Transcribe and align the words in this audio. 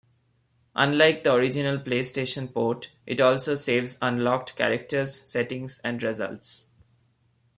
Unlike 0.73 1.21
the 1.21 1.33
original 1.35 1.77
PlayStation 1.77 2.51
port, 2.51 2.89
it 3.05 3.21
also 3.21 3.53
saves 3.53 3.99
unlocked 4.01 4.55
characters, 4.55 5.29
settings 5.29 5.77
and 5.83 6.01
results. 6.01 6.69